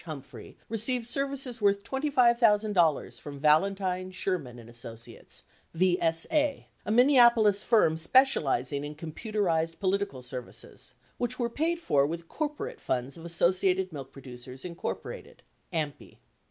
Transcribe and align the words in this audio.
Humphrey 0.05 0.57
received 0.67 1.05
services 1.05 1.61
worth 1.61 1.83
$25,000 1.83 3.21
from 3.21 3.39
Valentine, 3.39 4.09
Sherman 4.09 4.57
and 4.57 4.67
Associ 4.67 5.19
ates 5.19 5.43
(VSA), 5.77 6.65
a 6.87 6.91
Minneapolis 6.91 7.61
firm 7.61 7.97
specializing 7.97 8.83
in 8.83 8.95
computerized 8.95 9.77
politi 9.77 10.09
cal 10.09 10.23
services, 10.23 10.95
which 11.19 11.37
were 11.37 11.51
paid 11.51 11.79
for 11.79 12.07
with 12.07 12.27
corporate 12.27 12.81
funds 12.81 13.15
of 13.15 13.25
Associated 13.25 13.93
Milk 13.93 14.11
Producers, 14.11 14.63
Inc. 14.63 15.35
(AMPI). 15.71 16.17